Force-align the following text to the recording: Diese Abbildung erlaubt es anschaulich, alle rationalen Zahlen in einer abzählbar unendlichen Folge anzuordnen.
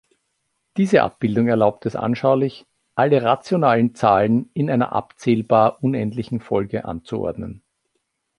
Diese 0.77 1.03
Abbildung 1.03 1.47
erlaubt 1.47 1.85
es 1.85 1.95
anschaulich, 1.95 2.65
alle 2.95 3.21
rationalen 3.21 3.93
Zahlen 3.93 4.49
in 4.55 4.67
einer 4.71 4.93
abzählbar 4.93 5.83
unendlichen 5.83 6.39
Folge 6.39 6.85
anzuordnen. 6.85 7.61